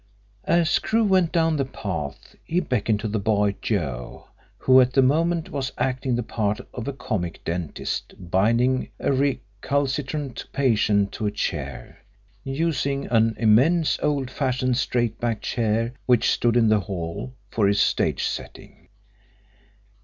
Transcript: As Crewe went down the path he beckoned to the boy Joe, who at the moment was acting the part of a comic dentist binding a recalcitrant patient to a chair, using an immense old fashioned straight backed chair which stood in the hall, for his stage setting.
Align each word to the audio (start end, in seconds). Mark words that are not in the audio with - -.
As 0.45 0.79
Crewe 0.79 1.03
went 1.05 1.31
down 1.31 1.57
the 1.57 1.63
path 1.63 2.35
he 2.43 2.59
beckoned 2.59 2.99
to 3.01 3.07
the 3.07 3.19
boy 3.19 3.53
Joe, 3.61 4.29
who 4.57 4.81
at 4.81 4.93
the 4.93 5.03
moment 5.03 5.51
was 5.51 5.73
acting 5.77 6.15
the 6.15 6.23
part 6.23 6.59
of 6.73 6.87
a 6.87 6.93
comic 6.93 7.43
dentist 7.45 8.15
binding 8.17 8.89
a 8.99 9.13
recalcitrant 9.13 10.43
patient 10.53 11.11
to 11.11 11.27
a 11.27 11.31
chair, 11.31 11.99
using 12.43 13.05
an 13.11 13.35
immense 13.37 13.99
old 14.01 14.31
fashioned 14.31 14.77
straight 14.77 15.19
backed 15.19 15.43
chair 15.43 15.93
which 16.07 16.31
stood 16.31 16.57
in 16.57 16.69
the 16.69 16.79
hall, 16.79 17.35
for 17.51 17.67
his 17.67 17.79
stage 17.79 18.23
setting. 18.23 18.87